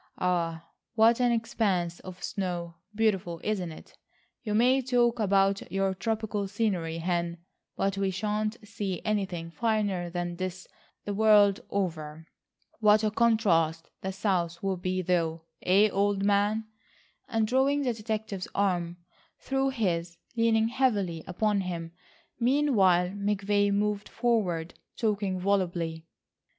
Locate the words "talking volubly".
24.97-26.07